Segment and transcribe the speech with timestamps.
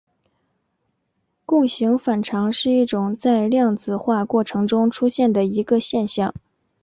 [1.45, 6.33] 共形反常是一种在量子化过程中出现的一个现象。